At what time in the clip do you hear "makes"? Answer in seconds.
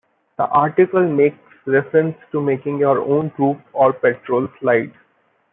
1.07-1.37